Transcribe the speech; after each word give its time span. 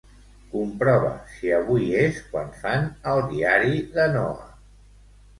Comprova 0.51 1.09
si 1.33 1.51
avui 1.57 1.91
és 2.03 2.17
quan 2.31 2.49
fan 2.61 2.87
"El 3.11 3.21
diari 3.33 3.75
de 3.99 4.07
Noa". 4.15 4.49